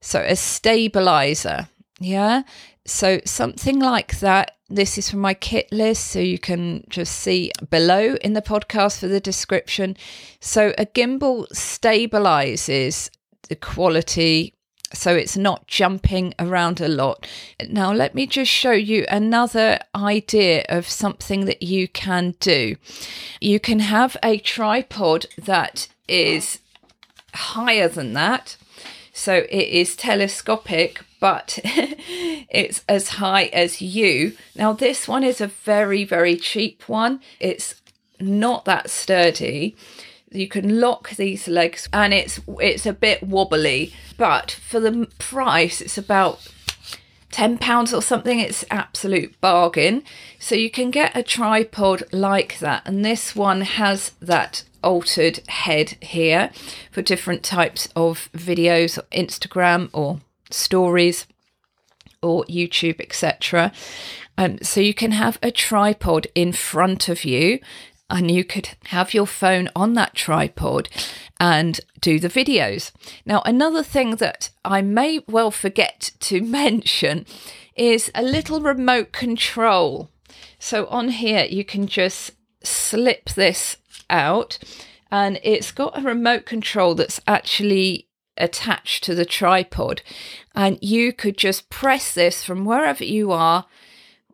so 0.00 0.20
a 0.20 0.36
stabilizer. 0.36 1.68
Yeah. 1.98 2.42
So 2.86 3.20
something 3.24 3.78
like 3.78 4.20
that. 4.20 4.56
This 4.68 4.96
is 4.98 5.10
from 5.10 5.18
my 5.20 5.34
kit 5.34 5.70
list, 5.72 6.06
so 6.06 6.20
you 6.20 6.38
can 6.38 6.84
just 6.88 7.16
see 7.16 7.50
below 7.70 8.14
in 8.22 8.34
the 8.34 8.42
podcast 8.42 9.00
for 9.00 9.08
the 9.08 9.20
description. 9.20 9.96
So 10.40 10.72
a 10.78 10.86
gimbal 10.86 11.48
stabilizes 11.52 13.10
the 13.48 13.56
quality 13.56 14.54
so 14.92 15.14
it's 15.14 15.36
not 15.36 15.66
jumping 15.66 16.34
around 16.38 16.80
a 16.80 16.88
lot. 16.88 17.26
Now, 17.68 17.92
let 17.92 18.14
me 18.14 18.26
just 18.26 18.50
show 18.50 18.72
you 18.72 19.06
another 19.08 19.78
idea 19.94 20.64
of 20.68 20.88
something 20.88 21.44
that 21.44 21.62
you 21.62 21.86
can 21.86 22.34
do. 22.40 22.76
You 23.40 23.60
can 23.60 23.80
have 23.80 24.16
a 24.22 24.38
tripod 24.38 25.26
that 25.38 25.88
is 26.08 26.58
higher 27.32 27.88
than 27.88 28.14
that, 28.14 28.56
so 29.20 29.44
it 29.50 29.68
is 29.68 29.96
telescopic, 29.96 31.04
but 31.20 31.58
it's 31.64 32.82
as 32.88 33.08
high 33.10 33.44
as 33.52 33.82
you. 33.82 34.34
Now, 34.56 34.72
this 34.72 35.06
one 35.06 35.22
is 35.22 35.42
a 35.42 35.46
very, 35.46 36.04
very 36.04 36.36
cheap 36.36 36.88
one. 36.88 37.20
It's 37.38 37.74
not 38.18 38.64
that 38.64 38.88
sturdy. 38.88 39.76
You 40.30 40.48
can 40.48 40.80
lock 40.80 41.10
these 41.10 41.48
legs 41.48 41.88
and 41.92 42.14
it's 42.14 42.40
it's 42.60 42.86
a 42.86 42.94
bit 42.94 43.22
wobbly, 43.22 43.92
but 44.16 44.52
for 44.52 44.80
the 44.80 45.08
price 45.18 45.80
it's 45.80 45.98
about 45.98 46.48
10 47.30 47.58
pounds 47.58 47.92
or 47.92 48.02
something 48.02 48.40
it's 48.40 48.64
absolute 48.70 49.40
bargain 49.40 50.02
so 50.38 50.56
you 50.56 50.68
can 50.70 50.90
get 50.90 51.16
a 51.16 51.22
tripod 51.22 52.02
like 52.12 52.58
that 52.58 52.82
and 52.84 53.04
this 53.04 53.36
one 53.36 53.60
has 53.60 54.10
that 54.20 54.64
altered 54.82 55.40
head 55.48 55.96
here 56.00 56.50
for 56.90 57.02
different 57.02 57.42
types 57.42 57.88
of 57.96 58.30
videos 58.32 58.98
instagram 59.12 59.88
or 59.92 60.20
stories 60.50 61.26
or 62.22 62.44
youtube 62.44 63.00
etc 63.00 63.72
um, 64.38 64.58
so 64.62 64.80
you 64.80 64.94
can 64.94 65.12
have 65.12 65.38
a 65.42 65.50
tripod 65.50 66.26
in 66.34 66.52
front 66.52 67.08
of 67.08 67.24
you 67.24 67.60
and 68.10 68.30
you 68.30 68.44
could 68.44 68.70
have 68.86 69.14
your 69.14 69.26
phone 69.26 69.68
on 69.74 69.94
that 69.94 70.14
tripod 70.14 70.88
and 71.38 71.80
do 72.00 72.18
the 72.18 72.28
videos. 72.28 72.92
Now, 73.24 73.40
another 73.44 73.82
thing 73.82 74.16
that 74.16 74.50
I 74.64 74.82
may 74.82 75.20
well 75.28 75.50
forget 75.50 76.12
to 76.20 76.40
mention 76.62 77.24
is 77.76 78.10
a 78.14 78.22
little 78.22 78.60
remote 78.60 79.12
control. 79.12 80.10
So, 80.58 80.86
on 80.86 81.08
here, 81.08 81.44
you 81.44 81.64
can 81.64 81.86
just 81.86 82.32
slip 82.62 83.30
this 83.30 83.78
out, 84.10 84.58
and 85.10 85.40
it's 85.42 85.72
got 85.72 85.98
a 85.98 86.02
remote 86.02 86.44
control 86.44 86.94
that's 86.94 87.20
actually 87.26 88.08
attached 88.36 89.04
to 89.04 89.14
the 89.14 89.24
tripod, 89.24 90.02
and 90.54 90.78
you 90.82 91.12
could 91.12 91.38
just 91.38 91.70
press 91.70 92.14
this 92.14 92.44
from 92.44 92.64
wherever 92.64 93.04
you 93.04 93.32
are 93.32 93.66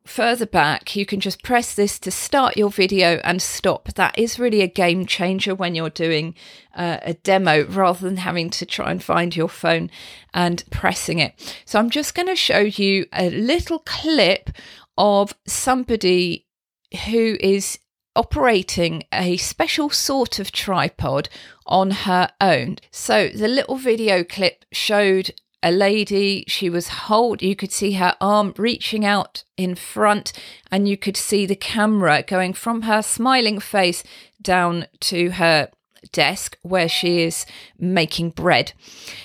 further 0.06 0.46
back, 0.46 0.94
you 0.96 1.04
can 1.04 1.20
just 1.20 1.42
press 1.42 1.74
this 1.74 1.98
to 1.98 2.10
start 2.10 2.56
your 2.56 2.70
video 2.70 3.20
and 3.24 3.42
stop. 3.42 3.92
That 3.94 4.16
is 4.18 4.38
really 4.38 4.62
a 4.62 4.68
game 4.68 5.04
changer 5.06 5.54
when 5.54 5.74
you're 5.74 5.90
doing 5.90 6.34
uh, 6.74 6.98
a 7.02 7.14
demo 7.14 7.64
rather 7.66 8.06
than 8.06 8.18
having 8.18 8.50
to 8.50 8.66
try 8.66 8.90
and 8.90 9.02
find 9.02 9.34
your 9.34 9.48
phone 9.48 9.90
and 10.32 10.64
pressing 10.70 11.18
it. 11.18 11.60
So 11.64 11.78
I'm 11.78 11.90
just 11.90 12.14
going 12.14 12.28
to 12.28 12.36
show 12.36 12.60
you 12.60 13.06
a 13.12 13.30
little 13.30 13.80
clip 13.80 14.50
of 14.96 15.34
somebody 15.46 16.46
who 17.06 17.36
is 17.40 17.78
operating 18.16 19.04
a 19.12 19.36
special 19.36 19.90
sort 19.90 20.38
of 20.38 20.50
tripod 20.50 21.28
on 21.66 21.90
her 21.90 22.30
own. 22.40 22.78
So 22.90 23.28
the 23.28 23.48
little 23.48 23.76
video 23.76 24.24
clip 24.24 24.64
showed 24.72 25.32
a 25.62 25.70
lady. 25.70 26.44
She 26.46 26.70
was 26.70 26.88
hold. 26.88 27.42
You 27.42 27.56
could 27.56 27.72
see 27.72 27.92
her 27.92 28.16
arm 28.20 28.54
reaching 28.56 29.04
out 29.04 29.44
in 29.56 29.74
front, 29.74 30.32
and 30.70 30.88
you 30.88 30.96
could 30.96 31.16
see 31.16 31.46
the 31.46 31.56
camera 31.56 32.22
going 32.22 32.52
from 32.52 32.82
her 32.82 33.02
smiling 33.02 33.58
face 33.58 34.04
down 34.40 34.86
to 35.00 35.30
her 35.32 35.70
desk 36.12 36.56
where 36.62 36.88
she 36.88 37.22
is 37.22 37.46
making 37.78 38.30
bread. 38.30 38.72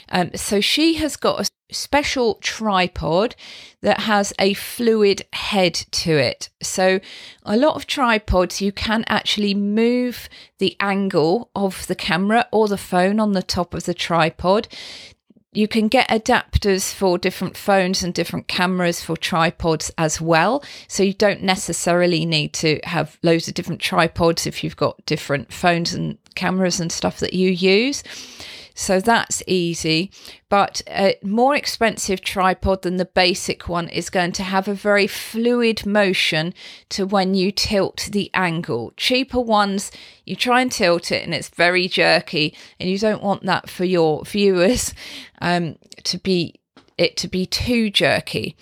Um, 0.09 0.31
so 0.35 0.61
she 0.61 0.95
has 0.95 1.15
got 1.15 1.41
a 1.41 1.49
special 1.71 2.35
tripod 2.35 3.35
that 3.81 4.01
has 4.01 4.33
a 4.37 4.53
fluid 4.53 5.23
head 5.33 5.73
to 5.73 6.11
it. 6.17 6.49
So 6.61 6.99
a 7.43 7.57
lot 7.57 7.75
of 7.75 7.87
tripods 7.87 8.61
you 8.61 8.71
can 8.71 9.03
actually 9.07 9.53
move 9.53 10.29
the 10.59 10.75
angle 10.79 11.49
of 11.55 11.87
the 11.87 11.95
camera 11.95 12.47
or 12.51 12.67
the 12.67 12.77
phone 12.77 13.19
on 13.19 13.31
the 13.31 13.43
top 13.43 13.73
of 13.73 13.85
the 13.85 13.93
tripod 13.93 14.67
you 15.53 15.67
can 15.67 15.89
get 15.89 16.07
adapters 16.09 16.93
for 16.93 17.17
different 17.17 17.57
phones 17.57 18.03
and 18.03 18.13
different 18.13 18.47
cameras 18.47 19.01
for 19.01 19.17
tripods 19.17 19.91
as 19.97 20.21
well. 20.21 20.63
So 20.87 21.03
you 21.03 21.13
don't 21.13 21.43
necessarily 21.43 22.25
need 22.25 22.53
to 22.53 22.79
have 22.83 23.17
loads 23.21 23.47
of 23.47 23.53
different 23.53 23.81
tripods 23.81 24.47
if 24.47 24.63
you've 24.63 24.77
got 24.77 25.05
different 25.05 25.51
phones 25.51 25.93
and 25.93 26.17
cameras 26.35 26.79
and 26.79 26.91
stuff 26.91 27.19
that 27.19 27.33
you 27.33 27.49
use. 27.49 28.01
So 28.73 28.99
that's 28.99 29.43
easy. 29.47 30.11
But 30.49 30.81
a 30.87 31.17
more 31.23 31.55
expensive 31.55 32.21
tripod 32.21 32.81
than 32.81 32.97
the 32.97 33.05
basic 33.05 33.67
one 33.67 33.89
is 33.89 34.09
going 34.09 34.31
to 34.33 34.43
have 34.43 34.67
a 34.67 34.73
very 34.73 35.07
fluid 35.07 35.85
motion 35.85 36.53
to 36.89 37.05
when 37.05 37.33
you 37.33 37.51
tilt 37.51 38.09
the 38.11 38.29
angle. 38.33 38.93
Cheaper 38.97 39.39
ones, 39.39 39.91
you 40.25 40.35
try 40.35 40.61
and 40.61 40.71
tilt 40.71 41.11
it 41.11 41.23
and 41.23 41.33
it's 41.33 41.49
very 41.49 41.87
jerky, 41.87 42.55
and 42.79 42.89
you 42.89 42.97
don't 42.97 43.23
want 43.23 43.43
that 43.43 43.69
for 43.69 43.85
your 43.85 44.23
viewers 44.25 44.93
um, 45.41 45.77
to 46.03 46.17
be 46.17 46.55
it 46.97 47.17
to 47.17 47.27
be 47.27 47.45
too 47.45 47.89
jerky. 47.89 48.55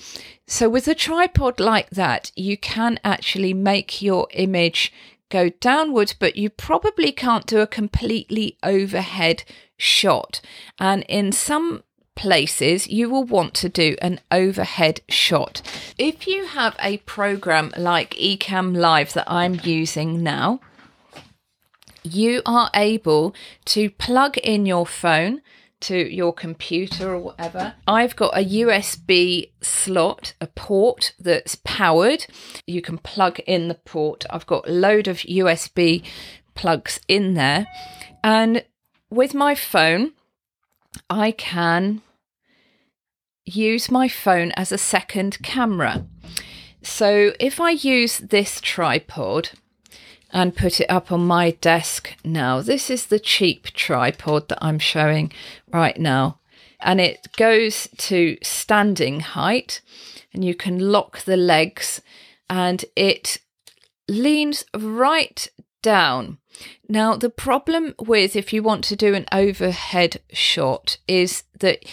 So 0.47 0.69
with 0.69 0.87
a 0.87 0.95
tripod 0.95 1.59
like 1.59 1.89
that, 1.91 2.31
you 2.35 2.57
can 2.57 2.99
actually 3.03 3.53
make 3.53 4.01
your 4.01 4.27
image 4.31 4.93
go 5.29 5.49
downwards, 5.49 6.13
but 6.13 6.35
you 6.35 6.49
probably 6.49 7.11
can't 7.11 7.45
do 7.45 7.59
a 7.59 7.67
completely 7.67 8.57
overhead 8.63 9.43
shot. 9.79 10.41
And 10.77 11.03
in 11.09 11.31
some 11.31 11.83
places, 12.15 12.87
you 12.87 13.09
will 13.09 13.23
want 13.23 13.53
to 13.55 13.69
do 13.69 13.95
an 14.01 14.19
overhead 14.29 15.01
shot. 15.07 15.61
If 15.97 16.27
you 16.27 16.45
have 16.45 16.75
a 16.79 16.97
program 16.97 17.71
like 17.77 18.11
Ecamm 18.15 18.75
Live 18.75 19.13
that 19.13 19.31
I'm 19.31 19.59
using 19.63 20.21
now, 20.21 20.59
you 22.03 22.41
are 22.45 22.69
able 22.75 23.33
to 23.65 23.89
plug 23.89 24.37
in 24.37 24.65
your 24.65 24.85
phone 24.85 25.41
to 25.81 26.13
your 26.13 26.33
computer 26.33 27.13
or 27.13 27.19
whatever. 27.19 27.73
I've 27.87 28.15
got 28.15 28.37
a 28.37 28.43
USB 28.43 29.51
slot, 29.61 30.33
a 30.41 30.47
port 30.47 31.13
that's 31.19 31.55
powered. 31.63 32.25
You 32.67 32.81
can 32.81 32.97
plug 32.97 33.39
in 33.47 33.69
the 33.69 33.75
port. 33.75 34.25
I've 34.29 34.45
got 34.45 34.67
a 34.67 34.73
load 34.73 35.07
of 35.07 35.19
USB 35.19 36.03
plugs 36.53 36.99
in 37.07 37.35
there. 37.35 37.67
And 38.23 38.65
with 39.09 39.33
my 39.33 39.55
phone, 39.55 40.13
I 41.09 41.31
can 41.31 42.01
use 43.45 43.91
my 43.91 44.07
phone 44.07 44.51
as 44.55 44.71
a 44.71 44.77
second 44.77 45.41
camera. 45.41 46.05
So 46.81 47.33
if 47.39 47.59
I 47.59 47.71
use 47.71 48.19
this 48.19 48.61
tripod 48.61 49.51
and 50.31 50.55
put 50.55 50.79
it 50.79 50.89
up 50.89 51.11
on 51.11 51.25
my 51.25 51.51
desk 51.51 52.15
now, 52.23 52.61
this 52.61 52.89
is 52.89 53.07
the 53.07 53.19
cheap 53.19 53.67
tripod 53.67 54.49
that 54.49 54.59
I'm 54.61 54.79
showing 54.79 55.31
right 55.71 55.99
now. 55.99 56.39
And 56.79 57.01
it 57.01 57.27
goes 57.35 57.87
to 57.97 58.37
standing 58.41 59.19
height, 59.19 59.81
and 60.33 60.45
you 60.45 60.55
can 60.55 60.91
lock 60.91 61.21
the 61.21 61.35
legs, 61.35 62.01
and 62.49 62.85
it 62.95 63.39
leans 64.07 64.63
right 64.73 65.47
down. 65.81 66.38
Now, 66.87 67.15
the 67.15 67.29
problem 67.29 67.95
with 67.99 68.35
if 68.35 68.53
you 68.53 68.63
want 68.63 68.83
to 68.85 68.95
do 68.95 69.13
an 69.13 69.25
overhead 69.31 70.21
shot 70.31 70.97
is 71.07 71.43
that 71.59 71.85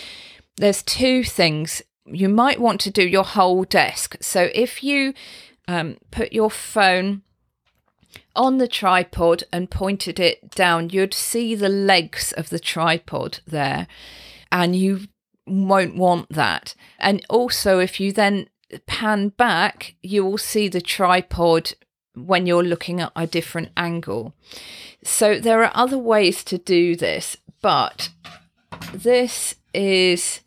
there's 0.57 0.83
two 0.83 1.23
things. 1.25 1.83
You 2.05 2.29
might 2.29 2.61
want 2.61 2.81
to 2.83 2.91
do 2.91 3.07
your 3.07 3.25
whole 3.25 3.65
desk. 3.65 4.17
So 4.21 4.49
if 4.55 4.83
you 4.83 5.15
um, 5.69 5.99
put 6.11 6.33
your 6.33 6.51
phone 6.51 7.23
on 8.35 8.59
the 8.59 8.69
tripod 8.69 9.45
and 9.53 9.71
pointed 9.71 10.19
it 10.19 10.51
down, 10.51 10.91
you'd 10.91 11.15
see 11.15 11.55
the 11.55 11.69
legs 11.69 12.33
of 12.33 12.49
the 12.51 12.59
tripod 12.59 13.41
there. 13.47 13.87
And 14.53 14.77
you 14.77 15.09
won't 15.47 15.97
want 15.97 16.31
that. 16.31 16.75
And 16.99 17.25
also, 17.29 17.79
if 17.79 18.01
you 18.01 18.13
then 18.13 18.49
pan 18.87 19.29
back, 19.31 19.95
you 20.03 20.25
will 20.25 20.39
see 20.39 20.69
the 20.69 20.81
tripod 20.81 21.75
when 22.17 22.47
you're 22.47 22.65
looking 22.65 23.01
at 23.01 23.13
a 23.15 23.27
different 23.27 23.71
angle. 23.77 24.35
So 25.05 25.39
there 25.39 25.63
are 25.63 25.73
other 25.75 25.99
ways 25.99 26.43
to 26.45 26.59
do 26.59 26.97
this, 26.97 27.37
but 27.61 28.09
this 28.93 29.55
is 29.73 30.41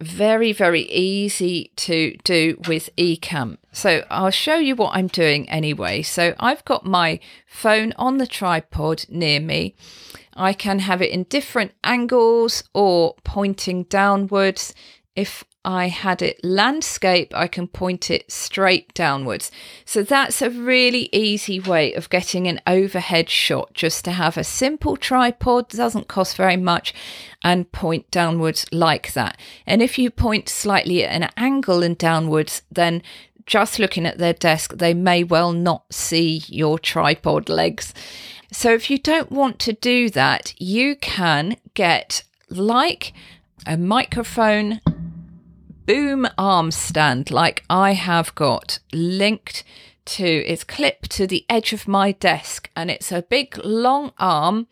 very, 0.00 0.52
very 0.52 0.82
easy 0.82 1.72
to 1.76 2.16
do 2.22 2.60
with 2.68 2.88
Ecamm. 2.96 3.58
So 3.72 4.04
I'll 4.10 4.30
show 4.30 4.56
you 4.56 4.76
what 4.76 4.94
I'm 4.94 5.08
doing 5.08 5.48
anyway. 5.48 6.02
So 6.02 6.34
I've 6.38 6.64
got 6.64 6.86
my 6.86 7.18
phone 7.46 7.92
on 7.96 8.18
the 8.18 8.26
tripod 8.26 9.04
near 9.08 9.40
me. 9.40 9.74
I 10.34 10.52
can 10.52 10.78
have 10.80 11.02
it 11.02 11.10
in 11.10 11.24
different 11.24 11.72
angles 11.82 12.62
or 12.72 13.16
pointing 13.24 13.84
downwards. 13.84 14.72
If 15.16 15.42
I 15.64 15.88
had 15.88 16.22
it 16.22 16.42
landscape, 16.42 17.32
I 17.34 17.46
can 17.46 17.68
point 17.68 18.10
it 18.10 18.30
straight 18.30 18.94
downwards. 18.94 19.50
So 19.84 20.02
that's 20.02 20.40
a 20.40 20.50
really 20.50 21.08
easy 21.12 21.60
way 21.60 21.92
of 21.94 22.10
getting 22.10 22.46
an 22.46 22.60
overhead 22.66 23.28
shot, 23.28 23.74
just 23.74 24.04
to 24.04 24.12
have 24.12 24.36
a 24.36 24.44
simple 24.44 24.96
tripod, 24.96 25.68
doesn't 25.68 26.08
cost 26.08 26.36
very 26.36 26.56
much, 26.56 26.94
and 27.42 27.70
point 27.72 28.10
downwards 28.10 28.66
like 28.72 29.12
that. 29.12 29.38
And 29.66 29.82
if 29.82 29.98
you 29.98 30.10
point 30.10 30.48
slightly 30.48 31.04
at 31.04 31.10
an 31.10 31.30
angle 31.36 31.82
and 31.82 31.98
downwards, 31.98 32.62
then 32.70 33.02
just 33.44 33.78
looking 33.78 34.06
at 34.06 34.18
their 34.18 34.34
desk, 34.34 34.74
they 34.76 34.94
may 34.94 35.24
well 35.24 35.52
not 35.52 35.92
see 35.92 36.42
your 36.46 36.78
tripod 36.78 37.48
legs. 37.48 37.92
So 38.52 38.72
if 38.72 38.90
you 38.90 38.98
don't 38.98 39.32
want 39.32 39.58
to 39.60 39.72
do 39.72 40.08
that, 40.10 40.54
you 40.60 40.96
can 40.96 41.56
get 41.74 42.22
like 42.48 43.12
a 43.66 43.76
microphone 43.76 44.80
boom 45.88 46.28
arm 46.36 46.70
stand 46.70 47.30
like 47.30 47.64
I 47.70 47.92
have 47.92 48.34
got 48.34 48.78
linked 48.92 49.64
to 50.04 50.26
it's 50.26 50.62
clipped 50.62 51.10
to 51.12 51.26
the 51.26 51.46
edge 51.48 51.72
of 51.72 51.88
my 51.88 52.12
desk 52.12 52.68
and 52.76 52.90
it's 52.90 53.10
a 53.10 53.22
big 53.22 53.58
long 53.64 54.12
arm 54.18 54.66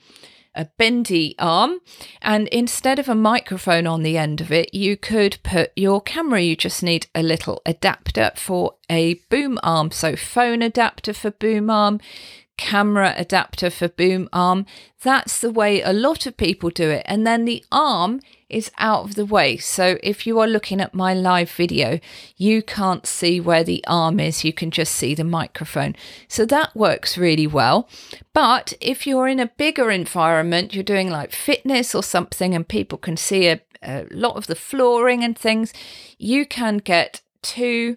a 0.55 0.67
bendy 0.77 1.35
arm 1.39 1.79
and 2.21 2.49
instead 2.49 2.99
of 2.99 3.09
a 3.09 3.15
microphone 3.15 3.87
on 3.87 4.03
the 4.03 4.19
end 4.19 4.43
of 4.43 4.53
it 4.53 4.75
you 4.75 4.97
could 4.97 5.39
put 5.43 5.71
your 5.77 6.01
camera. 6.01 6.41
You 6.41 6.57
just 6.57 6.83
need 6.83 7.07
a 7.15 7.23
little 7.23 7.61
adapter 7.67 8.33
for 8.35 8.75
a 8.89 9.15
boom 9.31 9.59
arm. 9.63 9.91
So 9.91 10.17
phone 10.17 10.63
adapter 10.63 11.13
for 11.13 11.31
boom 11.31 11.71
arm 11.71 12.01
camera 12.57 13.15
adapter 13.17 13.71
for 13.71 13.89
boom 13.89 14.29
arm. 14.33 14.67
That's 15.03 15.41
the 15.41 15.51
way 15.51 15.83
a 15.83 15.93
lot 15.93 16.27
of 16.27 16.37
people 16.37 16.71
do 16.71 16.91
it. 16.91 17.03
And 17.07 17.27
then 17.27 17.45
the 17.45 17.65
arm 17.71 18.21
is 18.49 18.71
out 18.79 19.05
of 19.05 19.15
the 19.15 19.27
way. 19.27 19.57
So 19.57 19.99
if 20.03 20.27
you 20.27 20.39
are 20.39 20.47
looking 20.47 20.81
at 20.81 20.95
my 20.95 21.13
live 21.15 21.51
video, 21.51 21.99
you 22.37 22.63
can't 22.63 23.07
see 23.07 23.41
where 23.41 23.65
the 23.65 23.85
arm 23.87 24.21
is. 24.21 24.45
You 24.45 24.53
can 24.53 24.71
just 24.71 24.95
see 24.95 25.15
the 25.15 25.25
microphone. 25.25 25.97
So 26.29 26.47
that 26.47 26.75
works 26.77 27.19
really 27.19 27.47
well. 27.47 27.89
But 28.33 28.75
if 28.81 29.07
you're 29.07 29.29
in 29.29 29.41
a 29.41 29.53
bigger 29.57 29.91
environment, 29.91 30.75
you're 30.75 30.85
doing 30.85 31.11
like 31.11 31.33
fitness 31.33 31.95
or 31.95 32.03
something, 32.03 32.55
and 32.55 32.67
people 32.67 32.99
can 32.99 33.17
see 33.17 33.49
a, 33.49 33.61
a 33.83 34.07
lot 34.11 34.37
of 34.37 34.47
the 34.47 34.55
flooring 34.55 35.25
and 35.25 35.37
things, 35.37 35.73
you 36.19 36.47
can 36.47 36.79
get 36.79 37.21
two 37.43 37.97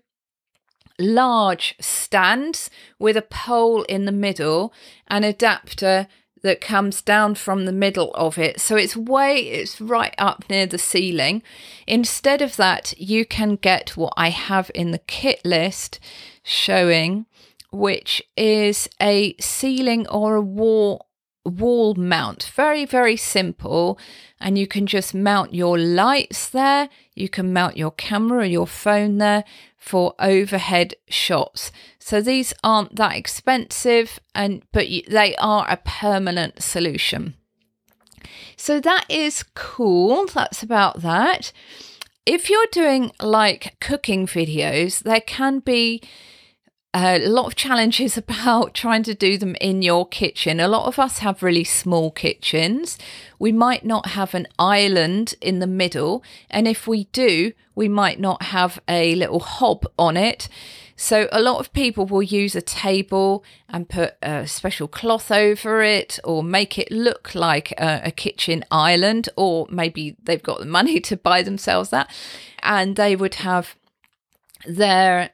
large 0.99 1.75
stands 1.79 2.69
with 2.99 3.17
a 3.17 3.21
pole 3.21 3.83
in 3.83 4.05
the 4.05 4.11
middle, 4.11 4.73
an 5.07 5.23
adapter 5.23 6.07
that 6.41 6.61
comes 6.61 7.01
down 7.01 7.35
from 7.35 7.65
the 7.65 7.71
middle 7.71 8.11
of 8.13 8.37
it. 8.37 8.59
So 8.59 8.75
it's 8.75 8.95
way, 8.95 9.39
it's 9.39 9.81
right 9.81 10.15
up 10.17 10.45
near 10.49 10.65
the 10.65 10.77
ceiling. 10.77 11.43
Instead 11.87 12.41
of 12.41 12.55
that, 12.55 12.93
you 12.97 13.25
can 13.25 13.55
get 13.55 13.97
what 13.97 14.13
I 14.15 14.29
have 14.29 14.71
in 14.73 14.91
the 14.91 14.99
kit 14.99 15.41
list 15.43 15.99
showing, 16.43 17.25
which 17.71 18.21
is 18.37 18.89
a 19.01 19.35
ceiling 19.39 20.07
or 20.07 20.35
a 20.35 20.41
wall 20.41 21.05
wall 21.45 21.95
mount. 21.95 22.51
Very, 22.53 22.85
very 22.85 23.15
simple. 23.15 23.97
And 24.39 24.57
you 24.57 24.67
can 24.67 24.85
just 24.85 25.15
mount 25.15 25.53
your 25.53 25.77
lights 25.77 26.49
there. 26.49 26.89
You 27.15 27.27
can 27.29 27.53
mount 27.53 27.77
your 27.77 27.91
camera 27.91 28.39
or 28.39 28.45
your 28.45 28.67
phone 28.67 29.17
there 29.17 29.43
for 29.79 30.13
overhead 30.19 30.93
shots. 31.07 31.71
So 31.97 32.21
these 32.21 32.53
aren't 32.63 32.97
that 32.97 33.15
expensive 33.15 34.19
and 34.35 34.63
but 34.71 34.87
they 35.07 35.35
are 35.37 35.65
a 35.69 35.77
permanent 35.77 36.61
solution. 36.61 37.35
So 38.57 38.79
that 38.81 39.05
is 39.09 39.43
cool. 39.55 40.25
That's 40.27 40.61
about 40.61 41.01
that. 41.01 41.51
If 42.25 42.49
you're 42.49 42.67
doing 42.71 43.11
like 43.21 43.77
cooking 43.79 44.27
videos, 44.27 45.01
there 45.01 45.21
can 45.21 45.59
be 45.59 46.01
a 46.93 47.19
lot 47.19 47.45
of 47.45 47.55
challenges 47.55 48.17
about 48.25 48.73
trying 48.73 49.03
to 49.03 49.13
do 49.13 49.37
them 49.37 49.55
in 49.61 49.81
your 49.81 50.07
kitchen. 50.07 50.59
A 50.59 50.67
lot 50.67 50.87
of 50.87 50.99
us 50.99 51.19
have 51.19 51.43
really 51.43 51.63
small 51.63 52.11
kitchens. 52.11 52.97
We 53.37 53.51
might 53.51 53.85
not 53.85 54.07
have 54.09 54.33
an 54.33 54.47
island 54.57 55.35
in 55.41 55.59
the 55.59 55.67
middle. 55.67 56.23
And 56.49 56.67
if 56.67 56.87
we 56.87 57.05
do, 57.05 57.53
we 57.75 57.87
might 57.87 58.19
not 58.19 58.43
have 58.43 58.81
a 58.87 59.15
little 59.15 59.39
hob 59.39 59.85
on 59.97 60.17
it. 60.17 60.49
So 60.95 61.29
a 61.31 61.39
lot 61.39 61.61
of 61.61 61.71
people 61.71 62.05
will 62.05 62.21
use 62.21 62.57
a 62.57 62.61
table 62.61 63.41
and 63.69 63.87
put 63.87 64.15
a 64.21 64.45
special 64.45 64.89
cloth 64.89 65.31
over 65.31 65.81
it 65.81 66.19
or 66.25 66.43
make 66.43 66.77
it 66.77 66.91
look 66.91 67.33
like 67.33 67.71
a, 67.79 68.01
a 68.03 68.11
kitchen 68.11 68.65
island, 68.69 69.29
or 69.37 69.65
maybe 69.69 70.17
they've 70.21 70.43
got 70.43 70.59
the 70.59 70.65
money 70.65 70.99
to 71.09 71.15
buy 71.15 71.41
themselves 71.41 71.89
that. 71.91 72.11
And 72.61 72.97
they 72.97 73.15
would 73.15 73.35
have 73.35 73.77
their 74.67 75.29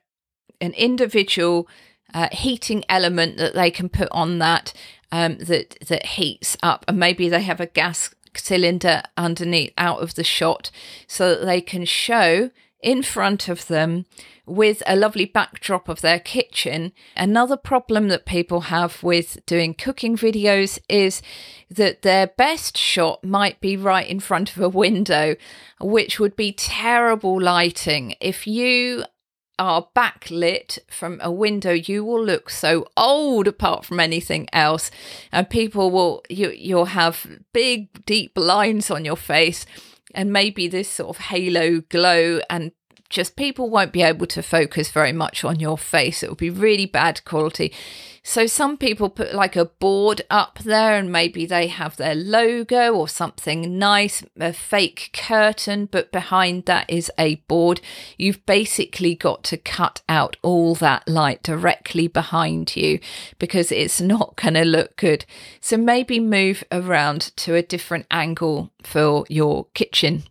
an 0.62 0.74
individual 0.74 1.68
uh, 2.14 2.30
heating 2.32 2.84
element 2.90 3.38
that 3.38 3.54
they 3.54 3.72
can 3.72 3.90
put 3.90 4.08
on 4.12 4.40
that 4.40 4.74
um, 5.12 5.38
that 5.40 5.78
that 5.88 6.06
heats 6.06 6.58
up, 6.64 6.86
and 6.88 7.00
maybe 7.00 7.30
they 7.30 7.42
have 7.44 7.60
a 7.60 7.68
gas 7.68 8.14
cylinder 8.36 9.04
underneath 9.16 9.74
out 9.78 10.02
of 10.02 10.16
the 10.16 10.24
shot 10.24 10.72
so 11.08 11.30
that 11.30 11.46
they 11.46 11.62
can 11.62 11.86
show 11.86 12.52
in 12.82 13.02
front 13.02 13.48
of 13.48 13.68
them 13.68 14.06
with 14.46 14.84
a 14.86 14.96
lovely 14.96 15.26
backdrop 15.26 15.90
of 15.90 16.02
their 16.02 16.20
kitchen. 16.20 16.92
Another 17.16 17.58
problem 17.58 18.10
that 18.10 18.26
people 18.26 18.62
have 18.62 19.02
with 19.02 19.44
doing 19.46 19.74
cooking 19.74 20.16
videos 20.16 20.78
is 20.88 21.22
that 21.70 22.04
their 22.04 22.28
best 22.28 22.78
shot 22.78 23.24
might 23.24 23.60
be 23.60 23.76
right 23.76 24.08
in 24.08 24.20
front 24.20 24.56
of 24.56 24.62
a 24.62 24.70
window, 24.70 25.36
which 25.82 26.20
would 26.20 26.36
be 26.36 26.52
terrible 26.52 27.42
lighting. 27.42 28.16
If 28.22 28.46
you 28.46 29.06
are 29.58 29.88
backlit 29.96 30.80
from 30.90 31.20
a 31.22 31.32
window, 31.32 31.72
you 31.72 32.04
will 32.04 32.24
look 32.24 32.50
so 32.50 32.88
old 32.98 33.48
apart 33.48 33.86
from 33.86 34.00
anything 34.00 34.48
else. 34.52 34.92
And 35.32 35.50
people 35.50 35.92
will, 35.92 36.24
you, 36.30 36.52
you'll 36.52 36.86
have 36.86 37.40
big, 37.54 38.06
deep 38.06 38.38
lines 38.38 38.92
on 38.92 39.06
your 39.06 39.18
face 39.18 39.66
and 40.14 40.32
maybe 40.32 40.68
this 40.68 40.90
sort 40.90 41.10
of 41.10 41.26
halo 41.26 41.82
glow 41.82 42.40
and 42.50 42.72
just 43.10 43.36
people 43.36 43.70
won't 43.70 43.92
be 43.92 44.02
able 44.02 44.26
to 44.28 44.42
focus 44.42 44.92
very 44.92 45.14
much 45.14 45.44
on 45.44 45.60
your 45.60 45.78
face. 45.78 46.24
It 46.24 46.30
will 46.30 46.36
be 46.36 46.50
really 46.50 46.86
bad 46.86 47.24
quality. 47.24 47.72
So 48.24 48.48
some 48.48 48.78
people 48.78 49.10
put 49.10 49.36
like 49.36 49.56
a 49.56 49.66
board 49.66 50.24
up 50.32 50.58
there 50.60 50.98
and 50.98 51.12
maybe 51.12 51.46
they 51.46 51.68
have 51.68 51.96
their 51.96 52.16
logo 52.16 52.92
or 52.92 53.08
something 53.08 53.78
nice, 53.78 54.24
a 54.40 54.52
fake 54.52 55.12
curtain, 55.14 55.86
but 55.86 56.12
behind 56.12 56.66
that 56.66 56.90
is 56.90 57.12
a 57.20 57.36
board. 57.48 57.82
You've 58.18 58.44
basically 58.48 59.14
got 59.14 59.44
to 59.46 59.58
cut 59.58 60.02
out 60.10 60.38
all 60.42 60.74
that 60.76 61.08
light 61.08 61.44
directly 61.44 62.08
behind 62.08 62.76
you 62.76 63.00
because 63.38 63.72
it's 63.72 64.02
not 64.02 64.36
going 64.42 64.56
to 64.56 64.66
look 64.66 64.96
good. 64.96 65.26
So 65.62 65.78
maybe 65.78 66.20
move 66.20 66.64
around 66.72 67.32
to 67.38 67.54
a 67.54 67.62
different 67.62 68.08
angle 68.10 68.72
for 68.82 69.26
your 69.30 69.68
kitchen 69.76 70.24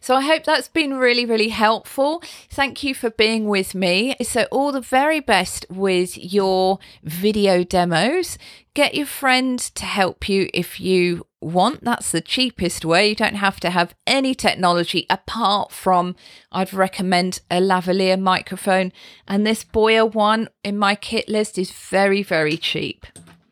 so 0.00 0.14
I 0.14 0.22
hope 0.22 0.44
that's 0.44 0.68
been 0.68 0.94
really, 0.94 1.24
really 1.24 1.48
helpful. 1.48 2.22
Thank 2.50 2.82
you 2.82 2.94
for 2.94 3.10
being 3.10 3.46
with 3.48 3.74
me. 3.74 4.16
So, 4.22 4.46
all 4.50 4.72
the 4.72 4.80
very 4.80 5.20
best 5.20 5.66
with 5.70 6.16
your 6.16 6.78
video 7.02 7.64
demos. 7.64 8.38
Get 8.74 8.94
your 8.94 9.06
friends 9.06 9.70
to 9.70 9.84
help 9.84 10.28
you 10.28 10.50
if 10.52 10.80
you 10.80 11.26
want. 11.40 11.84
That's 11.84 12.10
the 12.10 12.20
cheapest 12.20 12.84
way. 12.84 13.10
You 13.10 13.14
don't 13.14 13.36
have 13.36 13.60
to 13.60 13.70
have 13.70 13.94
any 14.04 14.34
technology 14.34 15.06
apart 15.08 15.70
from, 15.70 16.16
I'd 16.50 16.74
recommend 16.74 17.40
a 17.50 17.60
lavalier 17.60 18.20
microphone. 18.20 18.92
And 19.28 19.46
this 19.46 19.62
Boya 19.64 20.12
one 20.12 20.48
in 20.64 20.76
my 20.76 20.96
kit 20.96 21.28
list 21.28 21.56
is 21.56 21.70
very, 21.70 22.24
very 22.24 22.56
cheap 22.56 23.06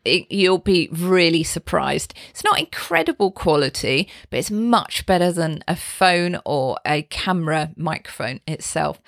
it, 0.05 0.31
you'll 0.31 0.57
be 0.57 0.89
really 0.91 1.43
surprised. 1.43 2.13
It's 2.29 2.43
not 2.43 2.59
incredible 2.59 3.31
quality, 3.31 4.09
but 4.29 4.39
it's 4.39 4.51
much 4.51 5.05
better 5.05 5.31
than 5.31 5.63
a 5.67 5.75
phone 5.75 6.39
or 6.45 6.77
a 6.85 7.03
camera 7.03 7.71
microphone 7.75 8.41
itself. 8.47 9.01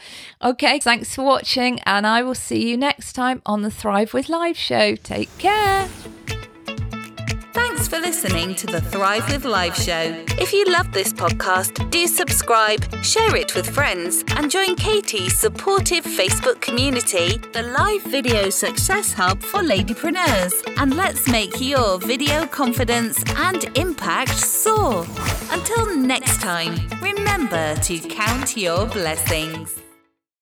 Okay, 0.43 0.79
thanks 0.79 1.13
for 1.13 1.23
watching, 1.23 1.79
and 1.81 2.07
I 2.07 2.23
will 2.23 2.35
see 2.35 2.69
you 2.69 2.77
next 2.77 3.13
time 3.13 3.41
on 3.45 3.61
the 3.61 3.71
Thrive 3.71 4.13
with 4.13 4.29
Live 4.29 4.57
show. 4.57 4.95
Take 4.95 5.35
care. 5.37 5.89
Thanks 7.85 7.97
for 7.97 8.09
listening 8.09 8.55
to 8.55 8.65
the 8.65 8.81
Thrive 8.81 9.29
with 9.29 9.45
Live 9.45 9.75
show. 9.75 10.25
If 10.39 10.51
you 10.53 10.65
love 10.65 10.91
this 10.91 11.13
podcast, 11.13 11.91
do 11.91 12.07
subscribe, 12.07 12.83
share 13.05 13.35
it 13.35 13.53
with 13.53 13.69
friends, 13.69 14.23
and 14.29 14.49
join 14.49 14.75
Katy's 14.75 15.37
supportive 15.37 16.03
Facebook 16.03 16.61
community, 16.61 17.37
the 17.53 17.61
Live 17.61 18.01
Video 18.05 18.49
Success 18.49 19.13
Hub 19.13 19.39
for 19.39 19.59
Ladypreneurs. 19.59 20.63
And 20.77 20.95
let's 20.95 21.29
make 21.29 21.61
your 21.61 21.99
video 21.99 22.47
confidence 22.47 23.23
and 23.35 23.65
impact 23.77 24.31
soar. 24.31 25.05
Until 25.51 25.95
next 25.95 26.41
time, 26.41 26.89
remember 27.03 27.75
to 27.75 27.99
count 27.99 28.57
your 28.57 28.87
blessings. 28.87 29.84